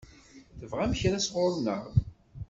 Tebɣam 0.59 0.91
kra 0.99 1.19
sɣur-neɣ? 1.25 1.83